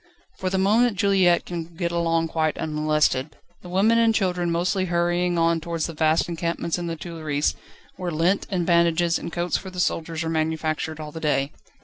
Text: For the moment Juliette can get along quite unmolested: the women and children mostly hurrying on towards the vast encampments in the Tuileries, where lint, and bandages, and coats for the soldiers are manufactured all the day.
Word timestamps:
For 0.39 0.49
the 0.49 0.57
moment 0.57 0.97
Juliette 0.97 1.45
can 1.45 1.75
get 1.75 1.91
along 1.91 2.29
quite 2.29 2.57
unmolested: 2.57 3.35
the 3.61 3.69
women 3.69 3.99
and 3.99 4.15
children 4.15 4.49
mostly 4.49 4.85
hurrying 4.85 5.37
on 5.37 5.61
towards 5.61 5.85
the 5.85 5.93
vast 5.93 6.27
encampments 6.27 6.79
in 6.79 6.87
the 6.87 6.95
Tuileries, 6.95 7.53
where 7.97 8.09
lint, 8.09 8.47
and 8.49 8.65
bandages, 8.65 9.19
and 9.19 9.31
coats 9.31 9.57
for 9.57 9.69
the 9.69 9.79
soldiers 9.79 10.23
are 10.23 10.29
manufactured 10.29 10.99
all 10.99 11.11
the 11.11 11.19
day. 11.19 11.51